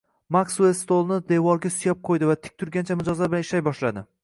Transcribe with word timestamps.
Maksuel 0.35 0.71
stulini 0.79 1.17
devorga 1.33 1.71
suyab 1.77 2.01
qo`ydi 2.11 2.31
va 2.31 2.39
tik 2.47 2.57
turgancha 2.65 2.99
mijozlar 3.03 3.33
bilan 3.35 3.49
ishlay 3.49 3.67
boshladi 3.71 4.07